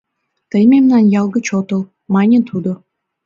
[0.49, 1.81] «Тый мемнан ял гыч отыл,—
[2.13, 2.71] мане тудо.